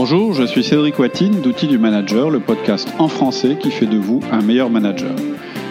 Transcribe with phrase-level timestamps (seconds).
[0.00, 3.96] Bonjour, je suis Cédric Watine d'Outils du Manager, le podcast en français qui fait de
[3.96, 5.10] vous un meilleur manager.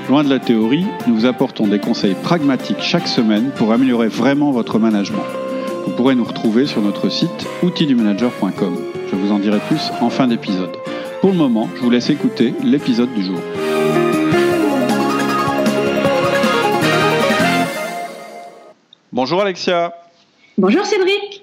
[0.09, 4.51] Loin de la théorie, nous vous apportons des conseils pragmatiques chaque semaine pour améliorer vraiment
[4.51, 5.23] votre management.
[5.85, 8.77] Vous pourrez nous retrouver sur notre site outildumanager.com.
[9.09, 10.75] Je vous en dirai plus en fin d'épisode.
[11.21, 13.39] Pour le moment, je vous laisse écouter l'épisode du jour.
[19.14, 19.94] Bonjour Alexia.
[20.57, 21.36] Bonjour Cédric.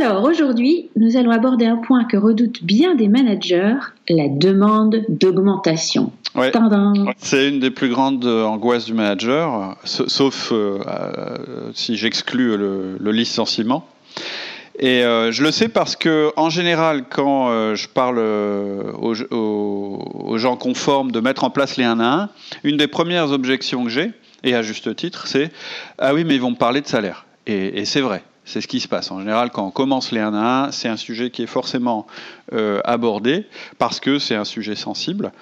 [0.00, 3.74] Alors aujourd'hui, nous allons aborder un point que redoutent bien des managers,
[4.08, 6.12] la demande d'augmentation.
[6.36, 6.52] Ouais.
[7.16, 13.88] C'est une des plus grandes angoisses du manager, sauf euh, euh, si j'exclus le, licenciement.
[14.78, 20.56] Et euh, je le sais parce que, en général, quand je parle aux, aux, gens
[20.56, 22.28] conformes de mettre en place les 1 à 1,
[22.62, 24.12] une des premières objections que j'ai,
[24.44, 25.50] et à juste titre, c'est
[25.98, 27.26] Ah oui, mais ils vont me parler de salaire.
[27.48, 28.22] Et, et c'est vrai.
[28.48, 29.10] C'est ce qui se passe.
[29.10, 32.06] En général, quand on commence les 1 à 1, c'est un sujet qui est forcément
[32.54, 33.44] euh, abordé
[33.76, 35.32] parce que c'est un sujet sensible,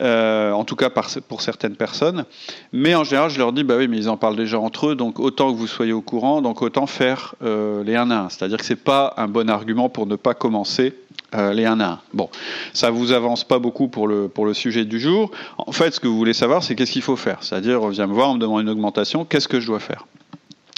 [0.00, 0.88] euh, en tout cas
[1.28, 2.24] pour certaines personnes.
[2.72, 4.94] Mais en général, je leur dis, bah oui, mais ils en parlent déjà entre eux,
[4.94, 8.28] donc autant que vous soyez au courant, donc autant faire euh, les 1 à 1.
[8.30, 10.94] C'est-à-dire que ce n'est pas un bon argument pour ne pas commencer
[11.34, 12.00] les 1 à 1.
[12.14, 12.30] Bon,
[12.72, 15.32] ça vous avance pas beaucoup pour le, pour le sujet du jour.
[15.58, 17.38] En fait, ce que vous voulez savoir, c'est qu'est-ce qu'il faut faire.
[17.42, 20.06] C'est-à-dire, on vient me voir, on me demande une augmentation, qu'est-ce que je dois faire?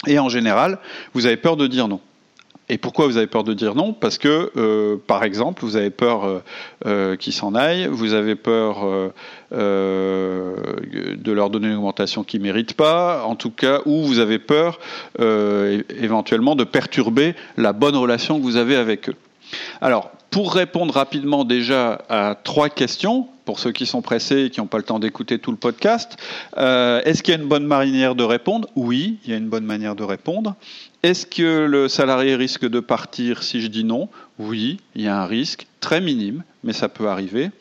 [0.07, 0.79] Et en général,
[1.13, 1.99] vous avez peur de dire non.
[2.69, 3.93] Et pourquoi vous avez peur de dire non?
[3.93, 6.43] Parce que, euh, par exemple, vous avez peur euh,
[6.85, 8.85] euh qu'ils s'en aillent, vous avez peur
[9.51, 14.39] de leur donner une augmentation qu'ils ne méritent pas, en tout cas, ou vous avez
[14.39, 14.79] peur
[15.19, 19.15] éventuellement de perturber la bonne relation que vous avez avec eux.
[19.79, 24.59] Alors, pour répondre rapidement déjà à trois questions, pour ceux qui sont pressés et qui
[24.59, 26.17] n'ont pas le temps d'écouter tout le podcast,
[26.57, 28.67] euh, est-ce qu'il y a une bonne manière de répondre?
[28.75, 30.55] Oui, il y a une bonne manière de répondre.
[31.01, 34.09] Est-ce que le salarié risque de partir si je dis non?
[34.37, 37.51] Oui, il y a un risque très minime, mais ça peut arriver.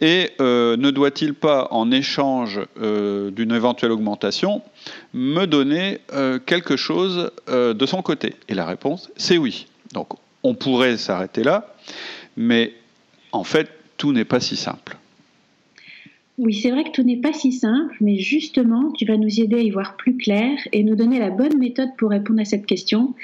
[0.00, 4.62] Et euh, ne doit-il pas, en échange euh, d'une éventuelle augmentation,
[5.12, 6.00] me donner
[6.46, 8.34] quelque chose de son côté?
[8.48, 9.66] Et la réponse, c'est oui.
[9.92, 10.08] Donc
[10.42, 11.74] on pourrait s'arrêter là,
[12.38, 12.72] mais
[13.32, 13.68] en fait,
[13.98, 14.97] tout n'est pas si simple.
[16.38, 19.56] Oui, c'est vrai que tout n'est pas si simple, mais justement, tu vas nous aider
[19.56, 22.64] à y voir plus clair et nous donner la bonne méthode pour répondre à cette
[22.64, 23.14] question.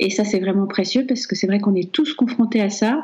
[0.00, 3.02] Et ça, c'est vraiment précieux parce que c'est vrai qu'on est tous confrontés à ça.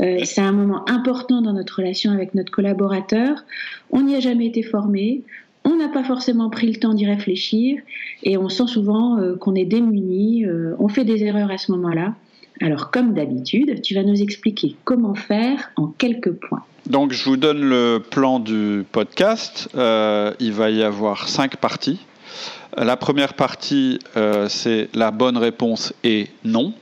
[0.00, 3.44] Euh, c'est un moment important dans notre relation avec notre collaborateur.
[3.90, 5.22] On n'y a jamais été formé.
[5.64, 7.78] On n'a pas forcément pris le temps d'y réfléchir
[8.22, 11.72] et on sent souvent euh, qu'on est démuni, euh, on fait des erreurs à ce
[11.72, 12.14] moment-là.
[12.62, 16.64] Alors, comme d'habitude, tu vas nous expliquer comment faire en quelques points.
[16.86, 19.68] Donc, je vous donne le plan du podcast.
[19.74, 22.00] Euh, il va y avoir cinq parties.
[22.76, 26.72] La première partie, euh, c'est la bonne réponse est non.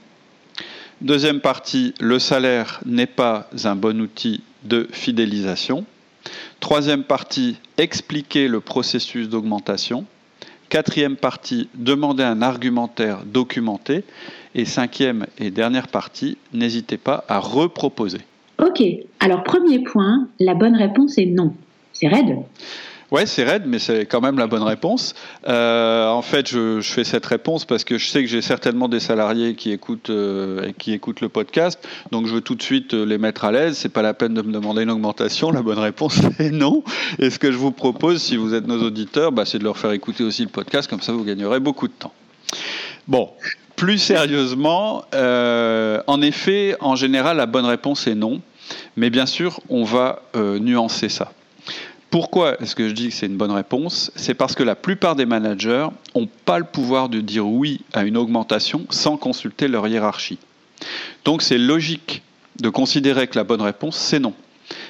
[1.01, 5.85] Deuxième partie, le salaire n'est pas un bon outil de fidélisation.
[6.61, 10.05] Troisième partie, expliquer le processus d'augmentation.
[10.69, 14.05] Quatrième partie, demander un argumentaire documenté.
[14.55, 18.21] Et cinquième et dernière partie, n'hésitez pas à reproposer.
[18.59, 18.83] Ok,
[19.21, 21.55] alors premier point, la bonne réponse est non.
[21.93, 22.37] C'est raide
[23.11, 25.15] Ouais, c'est raide, mais c'est quand même la bonne réponse.
[25.47, 29.01] Euh, en fait, je, fais cette réponse parce que je sais que j'ai certainement des
[29.01, 33.07] salariés qui écoutent euh, qui écoutent le podcast, donc je veux tout de suite euh,
[33.07, 33.79] les mettre à l'aise.
[33.79, 35.51] C'est pas la peine de me demander une augmentation.
[35.51, 36.85] La bonne réponse est non.
[37.19, 39.79] Et ce que je vous propose, si vous êtes nos auditeurs, bah, c'est de leur
[39.79, 42.13] faire écouter aussi le podcast, comme ça vous gagnerez beaucoup de temps.
[43.07, 43.31] Bon,
[43.75, 48.43] plus sérieusement, en effet, en général, la bonne réponse est non.
[48.97, 51.33] Mais bien sûr, on va euh, nuancer ça.
[52.11, 54.11] Pourquoi est-ce que je dis que c'est une bonne réponse?
[54.17, 58.05] C'est parce que la plupart des managers n'ont pas le pouvoir de dire oui à
[58.05, 60.39] une augmentation sans consulter leur hiérarchie.
[61.25, 62.23] Donc c'est logique
[62.61, 64.35] de considérer que la bonne réponse, c'est non.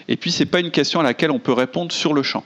[0.09, 2.45] Et puis, ce n'est pas une question à laquelle on peut répondre sur le champ.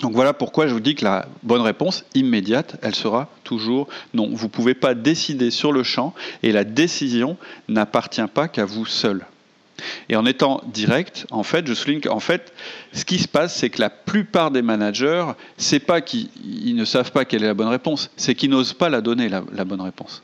[0.00, 4.30] Donc voilà pourquoi je vous dis que la bonne réponse immédiate, elle sera toujours non.
[4.32, 7.36] Vous ne pouvez pas décider sur le champ et la décision
[7.68, 9.26] n'appartient pas qu'à vous seul.
[10.08, 12.52] Et en étant direct, en fait, je souligne qu'en fait,
[12.92, 16.28] ce qui se passe, c'est que la plupart des managers, c'est pas qu'ils
[16.74, 19.42] ne savent pas quelle est la bonne réponse, c'est qu'ils n'osent pas la donner, la,
[19.52, 20.22] la bonne réponse.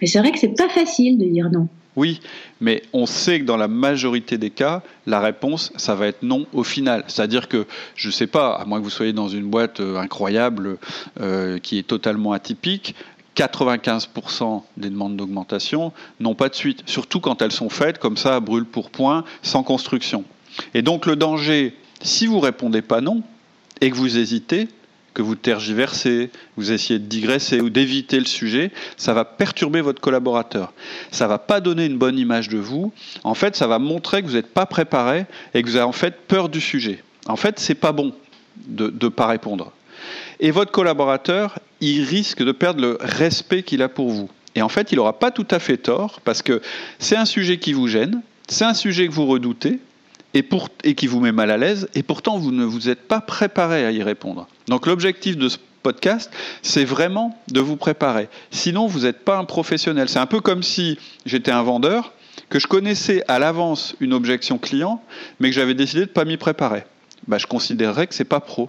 [0.00, 1.68] Mais c'est vrai que c'est pas facile de dire non.
[1.96, 2.20] Oui,
[2.60, 6.46] mais on sait que dans la majorité des cas, la réponse, ça va être non
[6.52, 7.04] au final.
[7.06, 9.96] C'est-à-dire que, je ne sais pas, à moins que vous soyez dans une boîte euh,
[9.96, 10.78] incroyable
[11.20, 12.96] euh, qui est totalement atypique,
[13.36, 18.40] 95% des demandes d'augmentation n'ont pas de suite, surtout quand elles sont faites comme ça,
[18.40, 20.24] brûle pour point, sans construction.
[20.72, 23.22] Et donc le danger, si vous répondez pas non
[23.80, 24.68] et que vous hésitez,
[25.14, 30.00] que vous tergiversez, vous essayez de digresser ou d'éviter le sujet, ça va perturber votre
[30.00, 30.72] collaborateur.
[31.12, 32.92] Ça va pas donner une bonne image de vous.
[33.22, 35.92] En fait, ça va montrer que vous n'êtes pas préparé et que vous avez en
[35.92, 37.02] fait peur du sujet.
[37.26, 38.12] En fait, c'est pas bon
[38.66, 39.72] de ne pas répondre.
[40.44, 44.28] Et votre collaborateur, il risque de perdre le respect qu'il a pour vous.
[44.54, 46.60] Et en fait, il n'aura pas tout à fait tort, parce que
[46.98, 49.80] c'est un sujet qui vous gêne, c'est un sujet que vous redoutez,
[50.34, 53.08] et, pour, et qui vous met mal à l'aise, et pourtant vous ne vous êtes
[53.08, 54.46] pas préparé à y répondre.
[54.68, 56.30] Donc l'objectif de ce podcast,
[56.60, 58.28] c'est vraiment de vous préparer.
[58.50, 60.10] Sinon, vous n'êtes pas un professionnel.
[60.10, 62.12] C'est un peu comme si j'étais un vendeur,
[62.50, 65.02] que je connaissais à l'avance une objection client,
[65.40, 66.84] mais que j'avais décidé de ne pas m'y préparer.
[67.28, 68.68] Bah, je considérerais que ce n'est pas pro.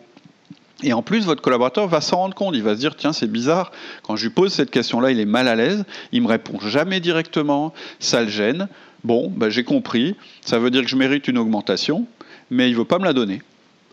[0.84, 2.56] Et en plus, votre collaborateur va s'en rendre compte.
[2.56, 3.72] Il va se dire tiens, c'est bizarre.
[4.04, 5.86] Quand je lui pose cette question-là, il est mal à l'aise.
[6.12, 7.74] Il me répond jamais directement.
[8.00, 8.68] Ça le gêne.
[9.04, 10.16] Bon, bah, j'ai compris.
[10.42, 12.06] Ça veut dire que je mérite une augmentation,
[12.50, 13.42] mais il ne veut pas me la donner.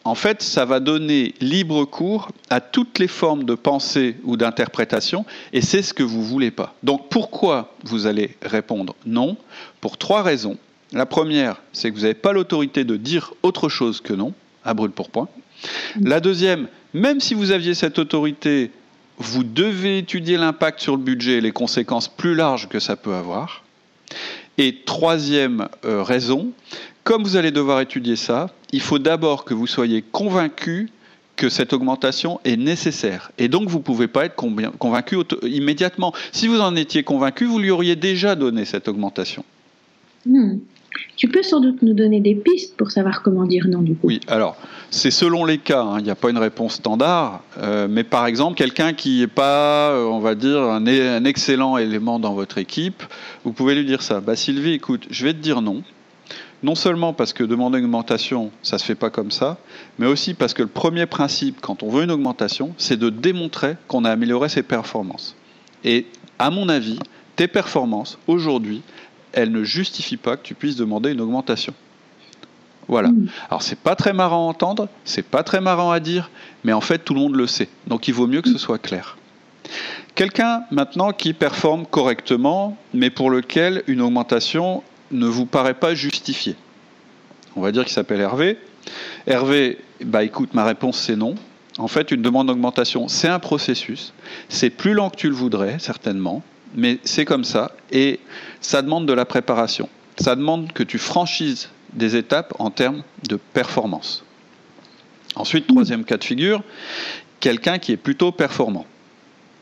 [0.04, 5.24] En fait, ça va donner libre cours à toutes les formes de pensée ou d'interprétation,
[5.52, 6.74] et c'est ce que vous voulez pas.
[6.82, 9.36] Donc, pourquoi vous allez répondre non?
[9.80, 10.56] Pour trois raisons.
[10.92, 14.32] La première, c'est que vous n'avez pas l'autorité de dire autre chose que non,
[14.64, 15.28] à brûle pour point.
[16.00, 18.70] La deuxième, même si vous aviez cette autorité,
[19.18, 23.14] vous devez étudier l'impact sur le budget et les conséquences plus larges que ça peut
[23.14, 23.64] avoir.
[24.58, 26.52] Et troisième euh, raison,
[27.04, 30.90] comme vous allez devoir étudier ça, il faut d'abord que vous soyez convaincu
[31.36, 33.32] que cette augmentation est nécessaire.
[33.38, 36.12] Et donc, vous ne pouvez pas être convaincu immédiatement.
[36.30, 39.44] Si vous en étiez convaincu, vous lui auriez déjà donné cette augmentation.
[40.26, 40.58] Hmm.
[41.16, 44.08] Tu peux sans doute nous donner des pistes pour savoir comment dire non du coup.
[44.08, 44.56] Oui, alors
[44.90, 45.98] c'est selon les cas, hein.
[45.98, 49.90] il n'y a pas une réponse standard, euh, mais par exemple quelqu'un qui n'est pas,
[49.90, 50.84] euh, on va dire, un,
[51.24, 53.02] excellent élément dans votre équipe,
[53.44, 54.20] vous pouvez lui dire ça.
[54.20, 55.82] Bah Sylvie, écoute, je vais te dire non.
[56.62, 59.58] Non seulement parce que demander une augmentation, ça ne se fait pas comme ça,
[59.98, 63.76] mais aussi parce que le premier principe quand on veut une augmentation, c'est de démontrer
[63.88, 65.34] qu'on a amélioré ses performances.
[65.84, 66.06] Et
[66.38, 66.98] à mon avis,
[67.36, 68.82] tes performances aujourd'hui,
[69.32, 71.74] elle ne justifie pas que tu puisses demander une augmentation.
[72.88, 73.08] Voilà.
[73.08, 73.28] Mm.
[73.48, 76.30] Alors c'est pas très marrant à entendre, c'est pas très marrant à dire,
[76.64, 77.68] mais en fait tout le monde le sait.
[77.86, 79.16] Donc il vaut mieux que ce soit clair.
[80.14, 86.56] Quelqu'un maintenant qui performe correctement, mais pour lequel une augmentation ne vous paraît pas justifiée.
[87.56, 88.58] On va dire qu'il s'appelle Hervé.
[89.26, 91.34] Hervé, bah écoute, ma réponse c'est non.
[91.78, 94.12] En fait, une demande d'augmentation, c'est un processus.
[94.50, 96.42] C'est plus lent que tu le voudrais, certainement
[96.74, 97.72] mais c'est comme ça.
[97.90, 98.20] Et
[98.60, 99.88] ça demande de la préparation.
[100.18, 104.24] Ça demande que tu franchisses des étapes en termes de performance.
[105.34, 106.62] Ensuite, troisième cas de figure,
[107.40, 108.86] quelqu'un qui est plutôt performant.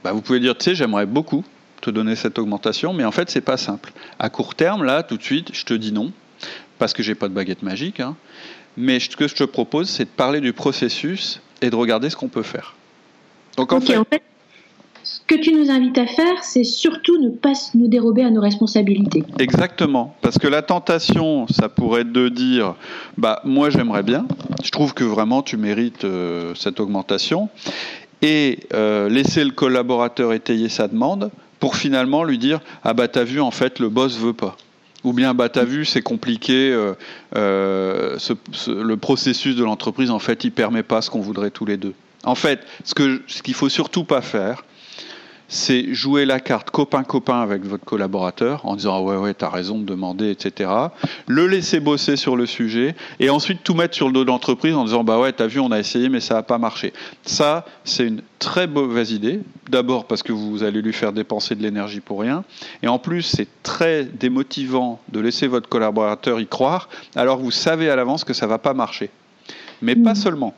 [0.02, 1.44] Bah, vous pouvez dire, tu sais, j'aimerais beaucoup
[1.80, 3.92] te donner cette augmentation, mais en fait, c'est pas simple.
[4.18, 6.12] À court terme, là, tout de suite, je te dis non,
[6.78, 8.00] parce que j'ai pas de baguette magique.
[8.00, 8.16] Hein.
[8.76, 12.16] mais ce que je te propose, c'est de parler du processus et de regarder ce
[12.16, 12.74] qu'on peut faire.
[13.56, 14.22] Donc, en fait
[15.10, 18.40] ce que tu nous invites à faire, c'est surtout ne pas nous dérober à nos
[18.40, 19.24] responsabilités.
[19.40, 22.76] Exactement, parce que la tentation, ça pourrait être de dire,
[23.18, 24.24] bah moi j'aimerais bien,
[24.62, 27.48] je trouve que vraiment tu mérites euh, cette augmentation,
[28.22, 33.24] et euh, laisser le collaborateur étayer sa demande pour finalement lui dire, ah bah t'as
[33.24, 34.56] vu en fait le boss veut pas.
[35.02, 36.76] Ou bien, bah, t'as vu, c'est compliqué.
[37.34, 38.18] Euh,
[38.68, 41.94] le processus de l'entreprise, en fait, il permet pas ce qu'on voudrait tous les deux.
[42.24, 44.62] En fait, ce qu'il ce faut surtout pas faire,
[45.50, 49.78] c'est jouer la carte copain-copain avec votre collaborateur en disant ah ouais ouais t'as raison
[49.78, 50.70] de demander etc.
[51.26, 54.76] Le laisser bosser sur le sujet et ensuite tout mettre sur le dos de l'entreprise
[54.76, 56.92] en disant bah ouais t'as vu on a essayé mais ça n'a pas marché.
[57.24, 59.40] Ça c'est une très mauvaise idée.
[59.68, 62.44] D'abord parce que vous allez lui faire dépenser de l'énergie pour rien
[62.84, 67.50] et en plus c'est très démotivant de laisser votre collaborateur y croire alors que vous
[67.50, 69.10] savez à l'avance que ça va pas marcher.
[69.82, 70.16] Mais pas mmh.
[70.16, 70.54] seulement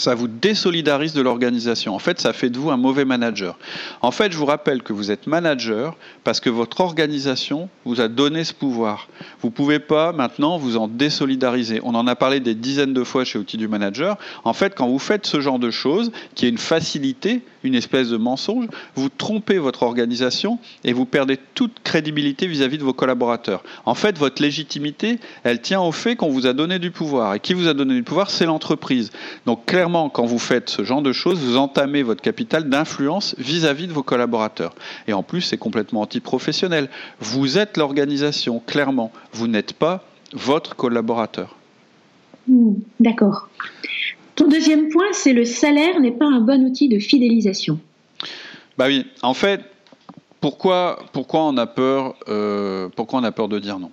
[0.00, 1.94] ça vous désolidarise de l'organisation.
[1.94, 3.58] En fait, ça fait de vous un mauvais manager.
[4.02, 8.08] En fait, je vous rappelle que vous êtes manager parce que votre organisation vous a
[8.08, 9.08] donné ce pouvoir.
[9.40, 11.80] Vous ne pouvez pas maintenant vous en désolidariser.
[11.82, 14.16] On en a parlé des dizaines de fois chez Outils du Manager.
[14.44, 18.08] En fait, quand vous faites ce genre de choses, qui est une facilité, une espèce
[18.08, 23.62] de mensonge, vous trompez votre organisation et vous perdez toute crédibilité vis-à-vis de vos collaborateurs.
[23.84, 27.34] En fait, votre légitimité, elle tient au fait qu'on vous a donné du pouvoir.
[27.34, 29.10] Et qui vous a donné du pouvoir, c'est l'entreprise.
[29.46, 33.86] Donc clairement, quand vous faites ce genre de choses, vous entamez votre capital d'influence vis-à-vis
[33.86, 34.74] de vos collaborateurs.
[35.06, 36.88] Et en plus, c'est complètement antiprofessionnel.
[37.20, 39.10] Vous êtes l'organisation, clairement.
[39.32, 41.56] Vous n'êtes pas votre collaborateur.
[42.46, 43.48] Hmm, d'accord.
[44.36, 47.80] Ton deuxième point, c'est le salaire n'est pas un bon outil de fidélisation.
[48.76, 49.62] Bah oui, en fait,
[50.40, 53.90] pourquoi, pourquoi, on, a peur, euh, pourquoi on a peur de dire non?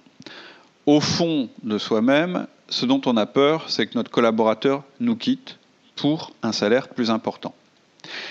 [0.86, 5.58] Au fond de soi-même, ce dont on a peur, c'est que notre collaborateur nous quitte
[6.06, 7.56] pour un salaire plus important.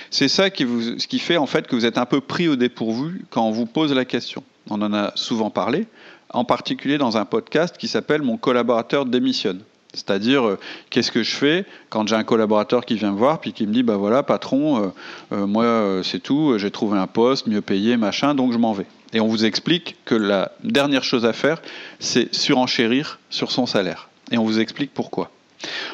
[0.09, 3.45] C'est ça qui, fait en fait que vous êtes un peu pris au dépourvu quand
[3.45, 4.45] on vous pose la question.
[4.71, 5.89] On en a souvent parlé,
[6.31, 9.61] en particulier dans un podcast qui s'appelle Mon collaborateur démissionne.
[9.93, 10.59] C'est-à-dire, euh,
[10.91, 13.73] qu'est-ce que je fais quand j'ai un collaborateur qui vient me voir puis qui me
[13.73, 14.89] dit, bah voilà, patron, euh,
[15.33, 18.87] euh, moi c'est tout, j'ai trouvé un poste mieux payé, machin, donc je m'en vais.
[19.13, 21.61] Et on vous explique que la dernière chose à faire,
[21.99, 24.11] c'est surenchérir sur son salaire.
[24.31, 25.33] Et on vous explique pourquoi.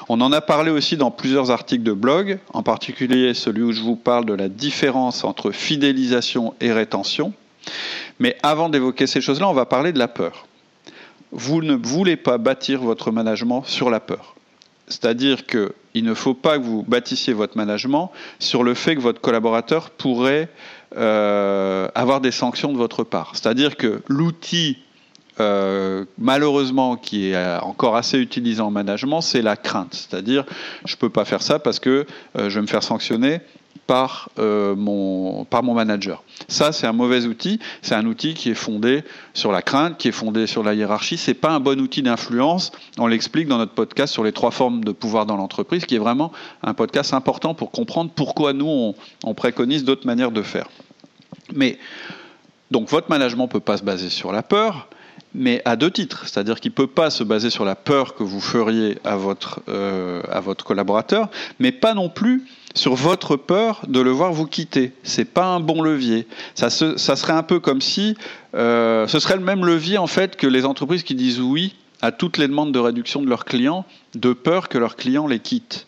[0.08, 3.80] On en a parlé aussi dans plusieurs articles de blog, en particulier celui où je
[3.80, 7.32] vous parle de la différence entre fidélisation et rétention.
[8.18, 10.46] Mais avant d'évoquer ces choses-là, on va parler de la peur.
[11.32, 14.34] Vous ne voulez pas bâtir votre management sur la peur.
[14.88, 18.10] C'est-à-dire qu'il ne faut pas que vous bâtissiez votre management
[18.40, 20.48] sur le fait que votre collaborateur pourrait
[20.96, 23.30] euh, avoir des sanctions de votre part.
[23.34, 24.78] C'est-à-dire que l'outil
[25.40, 29.94] euh, malheureusement, qui est encore assez utilisé en management, c'est la crainte.
[29.94, 30.44] C'est-à-dire,
[30.84, 32.06] je ne peux pas faire ça parce que
[32.36, 33.40] euh, je vais me faire sanctionner
[33.86, 36.22] par, euh, mon, par mon manager.
[36.46, 37.58] Ça, c'est un mauvais outil.
[37.82, 39.02] C'est un outil qui est fondé
[39.34, 41.16] sur la crainte, qui est fondé sur la hiérarchie.
[41.16, 42.70] C'est pas un bon outil d'influence.
[42.98, 45.98] On l'explique dans notre podcast sur les trois formes de pouvoir dans l'entreprise, qui est
[45.98, 46.30] vraiment
[46.62, 48.94] un podcast important pour comprendre pourquoi nous, on,
[49.24, 50.68] on préconise d'autres manières de faire.
[51.52, 51.78] Mais,
[52.70, 54.88] donc, votre management ne peut pas se baser sur la peur
[55.34, 56.26] mais à deux titres.
[56.26, 59.60] C'est-à-dire qu'il ne peut pas se baser sur la peur que vous feriez à votre,
[59.68, 62.44] euh, à votre collaborateur, mais pas non plus
[62.74, 64.92] sur votre peur de le voir vous quitter.
[65.02, 66.26] C'est pas un bon levier.
[66.54, 68.16] Ça, serait un peu comme si
[68.54, 72.12] euh, ce serait le même levier en fait que les entreprises qui disent oui à
[72.12, 73.84] toutes les demandes de réduction de leurs clients,
[74.14, 75.86] de peur que leurs clients les quittent.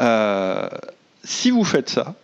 [0.00, 0.68] Euh,
[1.24, 2.14] si vous faites ça,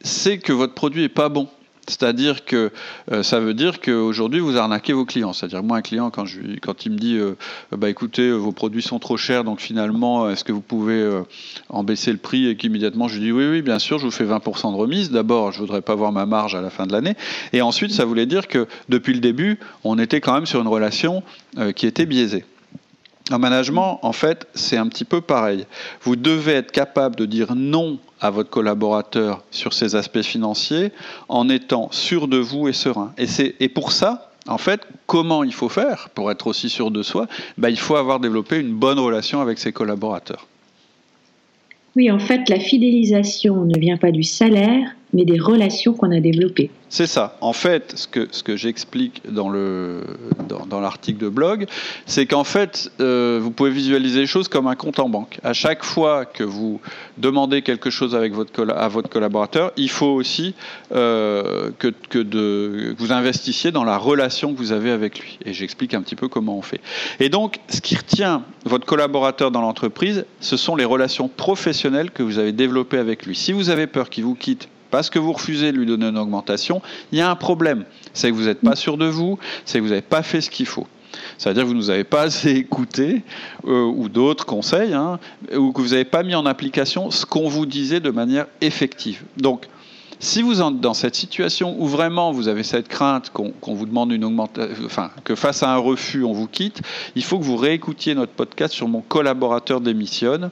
[0.00, 1.48] c'est que votre produit est pas bon.
[1.88, 2.70] C'est-à-dire que
[3.10, 5.32] euh, ça veut dire qu'aujourd'hui, vous arnaquez vos clients.
[5.32, 7.34] C'est-à-dire moi, un client, quand, je, quand il me dit euh,
[7.76, 11.22] bah, écoutez, euh, vos produits sont trop chers, donc finalement, est-ce que vous pouvez
[11.68, 14.12] en baisser le prix Et qu'immédiatement, je lui dis oui, oui, bien sûr, je vous
[14.12, 15.10] fais 20% de remise.
[15.10, 17.16] D'abord, je ne voudrais pas voir ma marge à la fin de l'année.
[17.52, 20.68] Et ensuite, ça voulait dire que depuis le début, on était quand même sur une
[20.68, 21.22] relation
[21.74, 22.44] qui était biaisée.
[23.30, 25.66] En management, en fait, c'est un petit peu pareil.
[26.02, 30.92] Vous devez être capable de dire non à votre collaborateur sur ses aspects financiers
[31.28, 33.12] en étant sûr de vous et serein.
[33.18, 33.26] Et,
[33.58, 37.26] et pour ça, en fait, comment il faut faire pour être aussi sûr de soi?
[37.58, 40.46] Ben, Il faut avoir développé une bonne relation avec ses collaborateurs.
[41.96, 46.20] Oui, en fait, la fidélisation ne vient pas du salaire, mais des relations qu'on a
[46.20, 46.70] développées.
[46.88, 47.38] C'est ça.
[47.40, 50.02] En fait, ce que, ce que j'explique dans, le,
[50.68, 51.66] dans, l'article de blog,
[52.04, 55.38] c'est qu'en fait, euh, vous pouvez visualiser les choses comme un compte en banque.
[55.42, 56.82] À chaque fois que vous
[57.16, 60.54] demandez quelque chose avec votre, à votre collaborateur, il faut aussi
[60.94, 65.38] euh, que, que, de, que vous investissiez dans la relation que vous avez avec lui.
[65.46, 66.82] Et j'explique un petit peu comment on fait.
[67.20, 72.22] Et donc, ce qui retient votre collaborateur dans l'entreprise, ce sont les relations professionnelles que
[72.22, 73.34] vous avez développées avec lui.
[73.34, 76.18] Si vous avez peur qu'il vous quitte parce que vous refusez de lui donner une
[76.18, 77.84] augmentation, il y a un problème.
[78.12, 80.50] C'est que vous n'êtes pas sûr de vous, c'est que vous n'avez pas fait ce
[80.50, 80.86] qu'il faut.
[81.38, 83.22] C'est-à-dire que vous ne nous avez pas assez écouté,
[83.66, 85.18] euh, ou d'autres conseils, hein,
[85.56, 89.22] ou que vous n'avez pas mis en application ce qu'on vous disait de manière effective.
[89.38, 89.66] Donc,
[90.20, 94.12] si vous êtes dans cette situation où vraiment vous avez cette crainte qu'on vous demande
[94.12, 96.80] une augmentation, enfin, que face à un refus, on vous quitte,
[97.16, 100.50] il faut que vous réécoutiez notre podcast sur mon collaborateur démissionne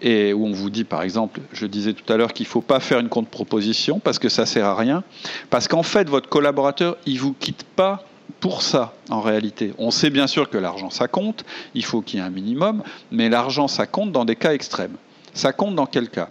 [0.00, 2.60] et où on vous dit, par exemple, je disais tout à l'heure qu'il ne faut
[2.60, 5.02] pas faire une contre-proposition parce que ça ne sert à rien,
[5.50, 8.04] parce qu'en fait, votre collaborateur, il ne vous quitte pas
[8.40, 9.72] pour ça, en réalité.
[9.78, 12.82] On sait bien sûr que l'argent, ça compte, il faut qu'il y ait un minimum,
[13.10, 14.96] mais l'argent, ça compte dans des cas extrêmes.
[15.34, 16.30] Ça compte dans quel cas?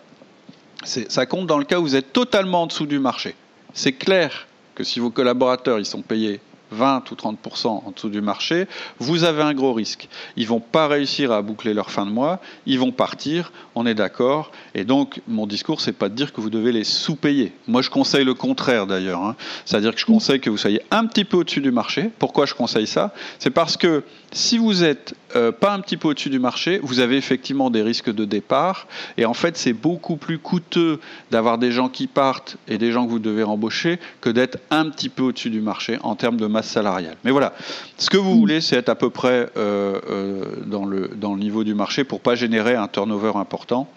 [0.83, 3.35] Ça compte dans le cas où vous êtes totalement en dessous du marché.
[3.73, 6.39] C'est clair que si vos collaborateurs, ils sont payés
[6.71, 8.67] 20 ou 30% en dessous du marché,
[8.99, 10.07] vous avez un gros risque.
[10.35, 13.93] Ils vont pas réussir à boucler leur fin de mois, ils vont partir, on est
[13.93, 14.51] d'accord.
[14.75, 17.53] Et donc, mon discours, c'est pas de dire que vous devez les sous-payer.
[17.67, 19.23] Moi, je conseille le contraire d'ailleurs.
[19.23, 19.35] Hein.
[19.65, 22.09] C'est-à-dire que je conseille que vous soyez un petit peu au-dessus du marché.
[22.19, 23.13] Pourquoi je conseille ça?
[23.39, 26.99] C'est parce que si vous êtes euh, pas un petit peu au-dessus du marché, vous
[26.99, 28.87] avez effectivement des risques de départ.
[29.17, 30.99] Et en fait, c'est beaucoup plus coûteux
[31.31, 34.89] d'avoir des gens qui partent et des gens que vous devez embaucher que d'être un
[34.89, 37.15] petit peu au-dessus du marché en termes de masse salariale.
[37.23, 37.53] Mais voilà,
[37.97, 38.39] ce que vous mm.
[38.39, 42.03] voulez, c'est être à peu près euh, euh, dans, le, dans le niveau du marché
[42.03, 43.87] pour pas générer un turnover important.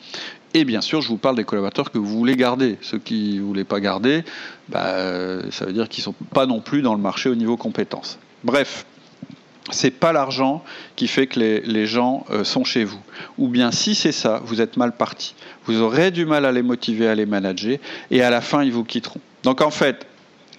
[0.52, 2.76] Et bien sûr, je vous parle des collaborateurs que vous voulez garder.
[2.82, 4.24] Ceux qui ne voulez pas garder,
[4.68, 4.96] bah,
[5.50, 8.18] ça veut dire qu'ils ne sont pas non plus dans le marché au niveau compétences.
[8.42, 8.84] Bref,
[9.70, 10.62] c'est pas l'argent
[10.96, 13.00] qui fait que les, gens euh, sont chez vous.
[13.38, 15.34] Ou bien si c'est ça, vous êtes mal parti.
[15.64, 17.78] Vous aurez du mal à les motiver, à les manager,
[18.10, 19.20] et à la fin, ils vous quitteront.
[19.42, 20.06] Donc en fait,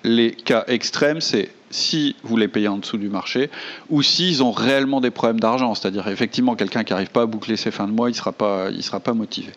[0.04, 3.50] les cas extrêmes, c'est si vous les payez en dessous du marché,
[3.90, 5.74] ou s'ils ont réellement des problèmes d'argent.
[5.76, 8.32] C'est-à-dire effectivement quelqu'un qui n'arrive pas à boucler ses fins de mois, il ne sera,
[8.32, 9.52] pas, motivé.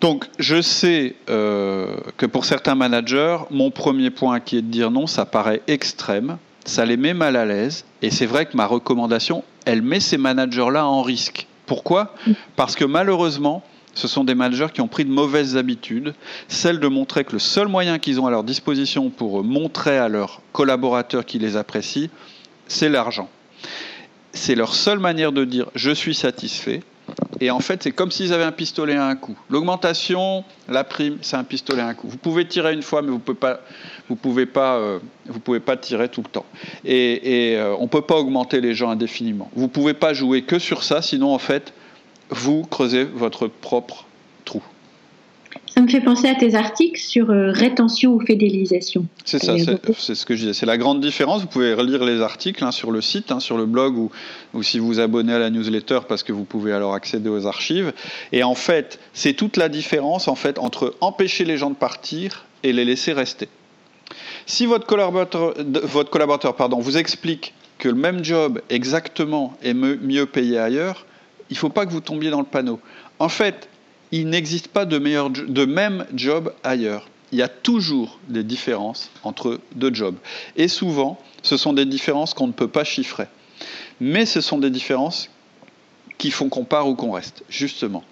[0.00, 4.90] Donc, je sais euh, que pour certains managers, mon premier point qui est de dire
[4.90, 8.66] non, ça paraît extrême, ça les met mal à l'aise, et c'est vrai que ma
[8.66, 11.46] recommandation, elle met ces managers-là en risque.
[11.66, 12.14] Pourquoi?
[12.56, 13.62] Parce que malheureusement,
[13.94, 16.14] ce sont des managers qui ont pris de mauvaises habitudes,
[16.48, 20.08] celle de montrer que le seul moyen qu'ils ont à leur disposition pour montrer à
[20.08, 22.08] leurs collaborateurs qu'ils les apprécient,
[22.68, 23.28] c'est l'argent.
[24.32, 26.82] C'est leur seule manière de dire je suis satisfait,
[27.40, 29.36] et en fait, c'est comme s'ils avaient un pistolet à un coup.
[29.50, 32.08] L'augmentation, la prime, c'est un pistolet à un coup.
[32.08, 33.60] Vous pouvez tirer une fois, mais vous pouvez pas,
[34.08, 35.00] vous pouvez pas, euh,
[35.44, 36.46] pouvez pas tirer tout le temps.
[36.84, 39.50] Et, euh, on ne peut pas augmenter les gens indéfiniment.
[39.56, 41.72] Vous ne pouvez pas jouer que sur ça, sinon en fait,
[42.32, 44.06] vous creusez votre propre
[44.44, 44.62] trou.
[45.66, 49.06] Ça me fait penser à tes articles sur euh, rétention ou fidélisation.
[49.24, 49.54] C'est ça,
[49.98, 50.52] c'est ce que je disais.
[50.52, 51.40] C'est la grande différence.
[51.42, 54.10] Vous pouvez relire les articles hein, sur le site, hein, sur le blog ou,
[54.52, 57.46] ou, si vous vous abonnez à la newsletter parce que vous pouvez alors accéder aux
[57.46, 57.92] archives.
[58.32, 62.44] Et en fait, c'est toute la différence en fait entre empêcher les gens de partir
[62.62, 63.48] et les laisser rester.
[64.44, 70.26] Si votre collaborateur, votre collaborateur pardon, vous explique que le même job exactement est mieux
[70.26, 71.06] payé ailleurs,
[71.52, 72.80] il ne faut pas que vous tombiez dans le panneau.
[73.18, 73.68] En fait,
[74.10, 77.10] il n'existe pas de, meilleur, de même job ailleurs.
[77.30, 80.16] Il y a toujours des différences entre deux jobs.
[80.56, 83.26] Et souvent, ce sont des différences qu'on ne peut pas chiffrer.
[84.00, 85.28] Mais ce sont des différences
[86.18, 88.04] qui font qu'on part ou qu'on reste, justement.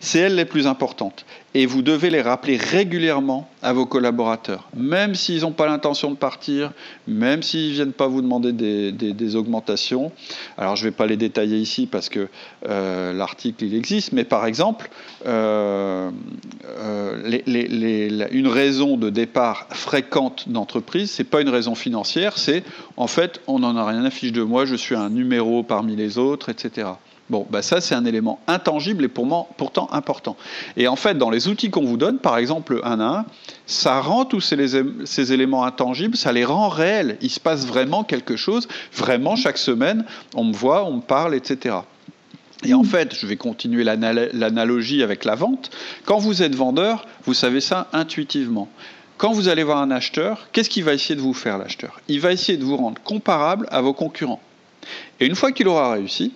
[0.00, 1.24] C'est elles les plus importantes.
[1.54, 6.16] Et vous devez les rappeler régulièrement à vos collaborateurs, même s'ils n'ont pas l'intention de
[6.16, 6.72] partir,
[7.08, 10.12] même s'ils ne viennent pas vous demander des, augmentations.
[10.58, 12.28] Alors je ne vais pas les détailler ici parce que
[12.68, 14.90] euh, l'article il existe, mais par exemple,
[15.26, 16.10] euh,
[16.78, 17.40] euh,
[18.30, 22.64] une raison de départ fréquente d'entreprise, c'est pas une raison financière, c'est
[22.98, 25.96] en fait on n'en a rien à fiche de moi, je suis un numéro parmi
[25.96, 26.88] les autres, etc.
[27.28, 30.36] Bon, bah ça c'est un élément intangible et pourtant important.
[30.76, 33.24] Et en fait, dans les outils qu'on vous donne, par exemple un à un,
[33.66, 37.18] ça rend tous ces, éléments intangibles, ça les rend réels.
[37.20, 40.04] Il se passe vraiment quelque chose, vraiment chaque semaine,
[40.36, 41.76] on me voit, on me parle, etc.
[42.64, 45.70] Et en fait, je vais continuer l'analogie avec la vente.
[46.04, 48.68] Quand vous êtes vendeur, vous savez ça intuitivement.
[49.18, 52.00] Quand vous allez voir un acheteur, qu'est-ce qu'il va essayer de vous faire l'acheteur?
[52.06, 54.40] Il va essayer de vous rendre comparable à vos concurrents.
[55.20, 56.32] Et une fois qu'il aura réussi,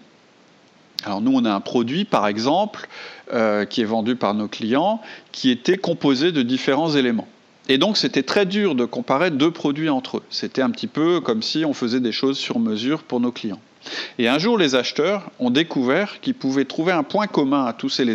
[1.04, 2.88] alors nous, on a un produit, par exemple,
[3.32, 5.00] euh, qui est vendu par nos clients,
[5.32, 7.28] qui était composé de différents éléments.
[7.68, 10.22] Et donc, c'était très dur de comparer deux produits entre eux.
[10.28, 13.60] C'était un petit peu comme si on faisait des choses sur mesure pour nos clients.
[14.18, 17.88] Et un jour, les acheteurs ont découvert qu'ils pouvaient trouver un point commun à tous
[17.88, 18.06] ces,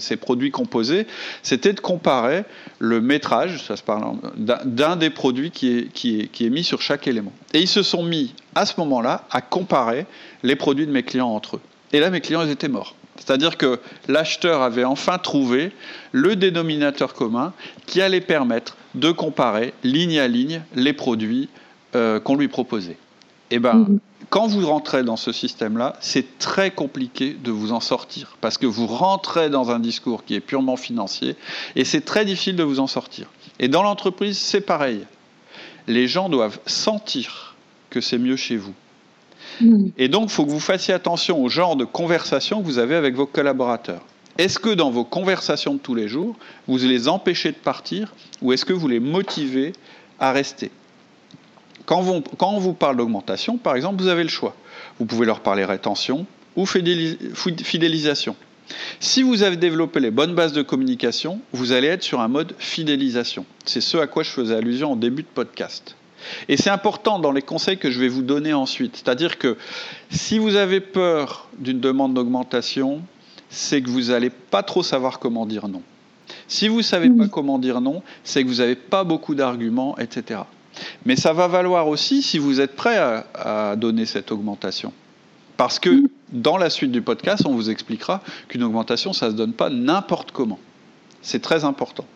[0.00, 1.06] ces, produits composés,
[1.42, 2.44] c'était de comparer
[2.78, 6.64] le métrage, ça se parle d'un des produits qui est, qui, est, qui est mis
[6.64, 7.32] sur chaque élément.
[7.54, 10.06] Et ils se sont mis à ce moment-là à comparer
[10.42, 11.60] les produits de mes clients entre eux.
[11.92, 12.94] Et là, mes clients, ils étaient morts.
[13.16, 15.72] C'est-à-dire que l'acheteur avait enfin trouvé
[16.12, 17.52] le dénominateur commun
[17.86, 21.48] qui allait permettre de comparer ligne à ligne les produits
[21.94, 22.96] euh, qu'on lui proposait.
[23.50, 24.00] Eh ben, mhm.
[24.28, 28.66] Quand vous rentrez dans ce système-là, c'est très compliqué de vous en sortir parce que
[28.66, 31.36] vous rentrez dans un discours qui est purement financier
[31.74, 33.26] et c'est très difficile de vous en sortir.
[33.58, 35.06] Et dans l'entreprise, c'est pareil.
[35.86, 37.56] Les gens doivent sentir
[37.88, 38.74] que c'est mieux chez vous.
[39.60, 39.92] Mhm.
[39.98, 42.94] Et donc, il faut que vous fassiez attention au genre de conversation que vous avez
[42.94, 44.02] avec vos collaborateurs.
[44.38, 48.52] Est-ce que dans vos conversations de tous les jours, vous les empêchez de partir ou
[48.52, 49.72] est-ce que vous les motivez
[50.18, 50.70] à rester?
[51.90, 54.54] Quand, on vous parle d'augmentation, par exemple, vous avez le choix.
[55.00, 56.24] Vous pouvez leur parler rétention
[56.54, 58.36] ou fidélisation.
[59.00, 62.54] Si vous avez développé les bonnes bases de communication, vous allez être sur un mode
[62.58, 63.44] fidélisation.
[63.64, 65.96] C'est ce à quoi je faisais allusion en début de podcast.
[66.48, 68.94] Et c'est important dans les conseils que je vais vous donner ensuite.
[68.96, 69.56] C'est-à-dire que
[70.10, 73.02] si vous avez peur d'une demande d'augmentation,
[73.48, 75.82] c'est que vous n'allez pas trop savoir comment dire non.
[76.46, 79.98] Si vous ne savez pas comment dire non, c'est que vous n'avez pas beaucoup d'arguments,
[79.98, 80.42] etc.
[81.04, 84.92] Mais ça va valoir aussi si vous êtes prêt à, donner cette augmentation.
[85.56, 86.08] Parce que mm.
[86.32, 89.70] dans la suite du podcast, on vous expliquera qu'une augmentation, ça ne se donne pas
[89.70, 90.58] n'importe comment.
[91.22, 92.06] C'est très important.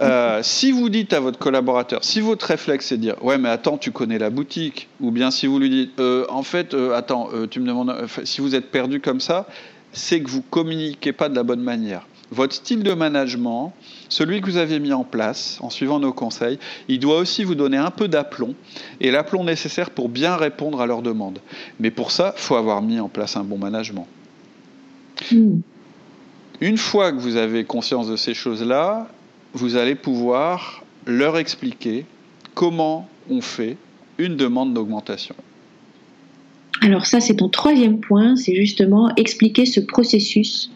[0.00, 3.48] Euh, si vous dites à votre collaborateur, si votre réflexe c'est de dire ouais mais
[3.48, 6.94] attends tu connais la boutique, ou bien si vous lui dites euh, en fait euh,
[6.94, 7.94] attends tu me demandes
[8.24, 9.46] si vous êtes perdu comme ça,
[9.92, 12.06] c'est que vous communiquez pas de la bonne manière.
[12.32, 13.72] Votre style de management,
[14.08, 16.58] celui que vous avez mis en place en suivant nos conseils,
[16.88, 18.54] il doit aussi vous donner un peu d'aplomb
[19.00, 21.38] et l'aplomb nécessaire pour bien répondre à leurs demandes.
[21.78, 24.08] Mais pour ça, il faut avoir mis en place un bon management.
[25.30, 25.60] Hmm.
[26.60, 29.08] Une fois que vous avez conscience de ces choses-là,
[29.52, 32.06] vous allez pouvoir leur expliquer
[32.54, 33.76] comment on fait
[34.18, 35.34] une demande d'augmentation.
[36.80, 40.70] Alors ça, c'est ton troisième point, c'est justement expliquer ce processus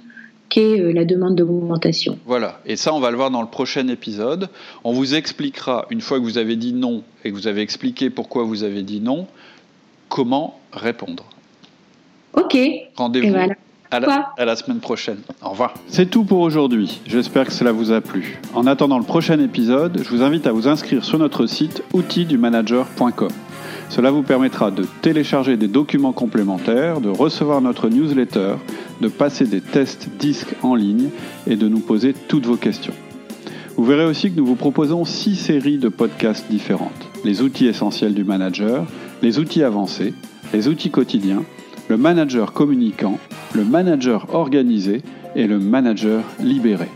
[0.51, 2.19] qu'est euh, la demande d'augmentation.
[2.27, 4.51] Voilà, et ça on va le voir dans le prochain épisode.
[4.85, 8.11] On vous expliquera, une fois que vous avez dit non et que vous avez expliqué
[8.11, 9.27] pourquoi vous avez dit non,
[10.11, 11.25] comment répondre.
[12.35, 12.59] Ok.
[12.97, 13.35] Rendez-vous
[13.91, 13.97] à,
[14.37, 15.19] à la, semaine prochaine.
[15.43, 15.75] Au revoir.
[15.89, 17.01] C'est tout pour aujourd'hui.
[17.07, 18.39] J'espère que cela vous a plu.
[18.55, 23.31] En attendant le prochain épisode, je vous invite à vous inscrire sur notre site outildumanager.com.
[23.91, 28.55] Cela vous permettra de télécharger des documents complémentaires, de recevoir notre newsletter,
[29.01, 31.11] de passer des tests disques en ligne
[31.49, 32.95] et de nous poser toutes vos questions.
[33.77, 37.09] Vous verrez aussi que nous vous proposons six séries de podcasts différentes.
[37.25, 38.87] Les outils essentiels du manager,
[39.23, 40.15] les outils avancés,
[40.53, 41.43] les outils quotidiens,
[41.89, 43.19] le manager communicant,
[43.55, 45.03] le manager organisé
[45.35, 46.89] et le manager libéré.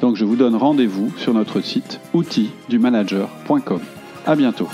[0.00, 3.80] Donc je vous donne rendez-vous sur notre site outildumanager.com.
[4.24, 4.68] À bientôt.